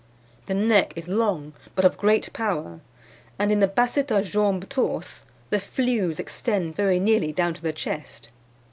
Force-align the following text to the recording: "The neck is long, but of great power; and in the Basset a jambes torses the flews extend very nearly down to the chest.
"The 0.47 0.55
neck 0.55 0.93
is 0.95 1.07
long, 1.07 1.53
but 1.75 1.85
of 1.85 1.95
great 1.95 2.33
power; 2.33 2.79
and 3.37 3.51
in 3.51 3.59
the 3.59 3.67
Basset 3.67 4.09
a 4.09 4.23
jambes 4.23 4.65
torses 4.67 5.25
the 5.51 5.59
flews 5.59 6.19
extend 6.19 6.75
very 6.75 6.99
nearly 6.99 7.31
down 7.31 7.53
to 7.53 7.61
the 7.61 7.71
chest. 7.71 8.29